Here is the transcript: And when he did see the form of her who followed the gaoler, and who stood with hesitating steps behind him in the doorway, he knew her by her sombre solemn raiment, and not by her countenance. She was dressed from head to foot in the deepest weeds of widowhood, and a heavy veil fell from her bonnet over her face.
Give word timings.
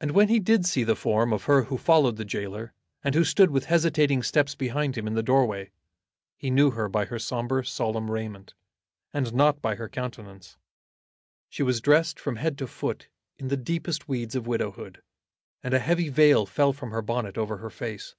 And 0.00 0.12
when 0.12 0.28
he 0.28 0.40
did 0.40 0.64
see 0.64 0.82
the 0.82 0.96
form 0.96 1.30
of 1.30 1.44
her 1.44 1.64
who 1.64 1.76
followed 1.76 2.16
the 2.16 2.24
gaoler, 2.24 2.72
and 3.04 3.14
who 3.14 3.22
stood 3.22 3.50
with 3.50 3.66
hesitating 3.66 4.22
steps 4.22 4.54
behind 4.54 4.96
him 4.96 5.06
in 5.06 5.12
the 5.12 5.22
doorway, 5.22 5.72
he 6.38 6.48
knew 6.50 6.70
her 6.70 6.88
by 6.88 7.04
her 7.04 7.18
sombre 7.18 7.62
solemn 7.66 8.10
raiment, 8.10 8.54
and 9.12 9.34
not 9.34 9.60
by 9.60 9.74
her 9.74 9.90
countenance. 9.90 10.56
She 11.50 11.62
was 11.62 11.82
dressed 11.82 12.18
from 12.18 12.36
head 12.36 12.56
to 12.56 12.66
foot 12.66 13.08
in 13.36 13.48
the 13.48 13.58
deepest 13.58 14.08
weeds 14.08 14.34
of 14.34 14.46
widowhood, 14.46 15.02
and 15.62 15.74
a 15.74 15.80
heavy 15.80 16.08
veil 16.08 16.46
fell 16.46 16.72
from 16.72 16.90
her 16.92 17.02
bonnet 17.02 17.36
over 17.36 17.58
her 17.58 17.68
face. 17.68 18.16